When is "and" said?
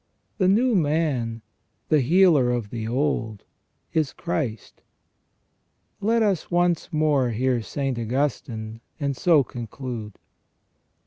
8.99-9.15